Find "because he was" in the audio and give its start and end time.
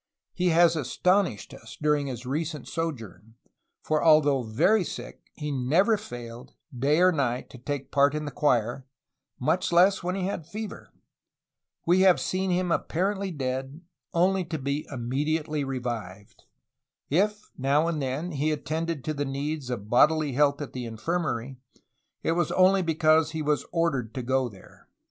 22.81-23.65